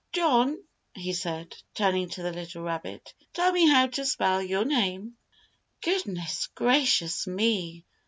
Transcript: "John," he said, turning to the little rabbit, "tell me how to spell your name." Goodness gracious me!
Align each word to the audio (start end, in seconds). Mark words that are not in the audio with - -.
"John," 0.13 0.57
he 0.95 1.13
said, 1.13 1.55
turning 1.75 2.09
to 2.09 2.23
the 2.23 2.33
little 2.33 2.63
rabbit, 2.63 3.13
"tell 3.33 3.51
me 3.51 3.67
how 3.67 3.85
to 3.85 4.03
spell 4.03 4.41
your 4.41 4.65
name." 4.65 5.15
Goodness 5.83 6.47
gracious 6.55 7.27
me! 7.27 7.85